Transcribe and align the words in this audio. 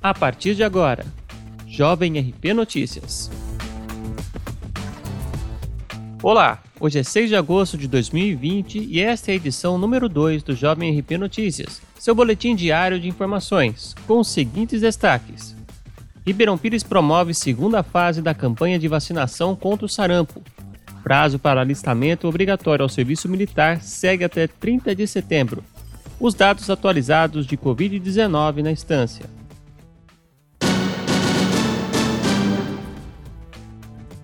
A 0.00 0.14
partir 0.14 0.54
de 0.54 0.62
agora, 0.62 1.04
Jovem 1.66 2.20
RP 2.20 2.54
Notícias. 2.54 3.28
Olá, 6.22 6.62
hoje 6.78 7.00
é 7.00 7.02
6 7.02 7.28
de 7.28 7.34
agosto 7.34 7.76
de 7.76 7.88
2020 7.88 8.78
e 8.78 9.00
esta 9.00 9.32
é 9.32 9.32
a 9.32 9.34
edição 9.34 9.76
número 9.76 10.08
2 10.08 10.44
do 10.44 10.54
Jovem 10.54 10.96
RP 10.96 11.18
Notícias, 11.18 11.82
seu 11.98 12.14
boletim 12.14 12.54
diário 12.54 13.00
de 13.00 13.08
informações, 13.08 13.92
com 14.06 14.20
os 14.20 14.28
seguintes 14.28 14.82
destaques. 14.82 15.56
Ribeirão 16.24 16.56
Pires 16.56 16.84
promove 16.84 17.34
segunda 17.34 17.82
fase 17.82 18.22
da 18.22 18.32
campanha 18.32 18.78
de 18.78 18.86
vacinação 18.86 19.56
contra 19.56 19.84
o 19.84 19.88
sarampo. 19.88 20.40
Prazo 21.02 21.40
para 21.40 21.60
alistamento 21.60 22.28
obrigatório 22.28 22.84
ao 22.84 22.88
serviço 22.88 23.28
militar 23.28 23.82
segue 23.82 24.22
até 24.22 24.46
30 24.46 24.94
de 24.94 25.08
setembro. 25.08 25.64
Os 26.20 26.34
dados 26.34 26.70
atualizados 26.70 27.44
de 27.48 27.56
Covid-19 27.56 28.62
na 28.62 28.70
instância. 28.70 29.37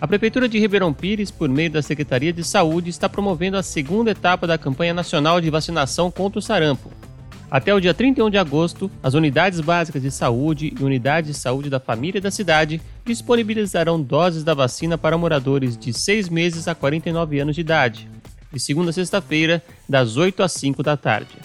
A 0.00 0.08
Prefeitura 0.08 0.48
de 0.48 0.58
Ribeirão 0.58 0.94
Pires, 0.94 1.30
por 1.30 1.46
meio 1.46 1.70
da 1.70 1.82
Secretaria 1.82 2.32
de 2.32 2.42
Saúde, 2.42 2.88
está 2.88 3.06
promovendo 3.06 3.58
a 3.58 3.62
segunda 3.62 4.12
etapa 4.12 4.46
da 4.46 4.56
campanha 4.56 4.94
nacional 4.94 5.42
de 5.42 5.50
vacinação 5.50 6.10
contra 6.10 6.38
o 6.38 6.42
sarampo. 6.42 6.90
Até 7.50 7.74
o 7.74 7.80
dia 7.80 7.92
31 7.92 8.30
de 8.30 8.38
agosto, 8.38 8.90
as 9.02 9.12
unidades 9.12 9.60
básicas 9.60 10.00
de 10.00 10.10
saúde 10.10 10.72
e 10.74 10.82
unidades 10.82 11.32
de 11.32 11.36
saúde 11.36 11.68
da 11.68 11.78
família 11.78 12.18
da 12.18 12.30
cidade 12.30 12.80
disponibilizarão 13.04 14.00
doses 14.00 14.42
da 14.42 14.54
vacina 14.54 14.96
para 14.96 15.18
moradores 15.18 15.76
de 15.76 15.92
6 15.92 16.30
meses 16.30 16.66
a 16.66 16.74
49 16.74 17.38
anos 17.38 17.54
de 17.54 17.60
idade, 17.60 18.08
de 18.50 18.58
segunda 18.58 18.88
a 18.88 18.94
sexta-feira, 18.94 19.62
das 19.86 20.16
8 20.16 20.42
às 20.42 20.52
5 20.52 20.82
da 20.82 20.96
tarde. 20.96 21.36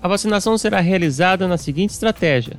A 0.00 0.06
vacinação 0.06 0.56
será 0.56 0.78
realizada 0.78 1.48
na 1.48 1.56
seguinte 1.56 1.90
estratégia: 1.90 2.56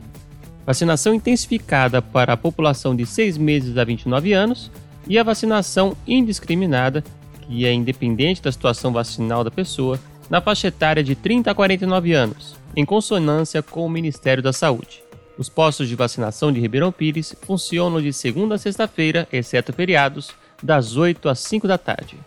vacinação 0.66 1.14
intensificada 1.14 2.02
para 2.02 2.34
a 2.34 2.38
população 2.38 2.94
de 2.94 3.06
6 3.06 3.38
meses 3.38 3.78
a 3.78 3.86
29 3.86 4.34
anos 4.34 4.70
e 5.08 5.18
a 5.18 5.24
vacinação 5.24 5.96
indiscriminada, 6.08 7.04
que 7.42 7.66
é 7.66 7.74
independente 7.74 8.42
da 8.42 8.52
situação 8.52 8.92
vacinal 8.92 9.44
da 9.44 9.52
pessoa, 9.52 10.00
na 10.30 10.40
faixa 10.40 10.68
etária 10.68 11.04
de 11.04 11.16
30 11.16 11.50
a 11.50 11.56
49 11.56 12.14
anos, 12.14 12.56
em 12.76 12.86
consonância 12.86 13.64
com 13.64 13.86
o 13.86 13.90
Ministério 13.90 14.44
da 14.44 14.54
Saúde. 14.54 15.04
Os 15.38 15.50
postos 15.50 15.88
de 15.88 15.96
vacinação 15.96 16.52
de 16.52 16.60
Ribeirão 16.60 16.92
Pires 16.92 17.36
funcionam 17.42 18.02
de 18.02 18.12
segunda 18.12 18.56
a 18.56 18.58
sexta-feira, 18.58 19.28
exceto 19.32 19.72
feriados, 19.72 20.32
das 20.62 20.98
8 20.98 21.30
às 21.30 21.40
5 21.40 21.68
da 21.68 21.78
tarde. 21.78 22.18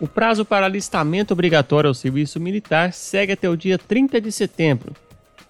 O 0.00 0.06
prazo 0.06 0.44
para 0.44 0.64
alistamento 0.64 1.34
obrigatório 1.34 1.88
ao 1.88 1.94
serviço 1.94 2.38
militar 2.38 2.92
segue 2.92 3.32
até 3.32 3.48
o 3.48 3.56
dia 3.56 3.76
30 3.76 4.20
de 4.20 4.30
setembro, 4.30 4.92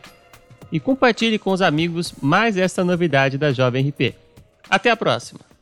E 0.72 0.80
compartilhe 0.80 1.38
com 1.38 1.52
os 1.52 1.62
amigos 1.62 2.14
mais 2.22 2.56
esta 2.56 2.86
novidade 2.86 3.38
da 3.38 3.52
Jovem 3.52 3.90
RP. 3.90 4.16
Até 4.70 4.90
a 4.90 4.96
próxima! 4.96 5.53